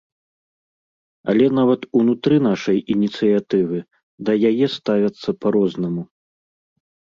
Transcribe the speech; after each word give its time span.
Але 1.33 1.45
нават 1.59 1.81
унутры 1.99 2.35
нашай 2.47 2.77
ініцыятывы 2.95 3.77
да 4.25 4.33
яе 4.51 4.73
ставяцца 4.79 5.29
па-рознаму. 5.43 6.03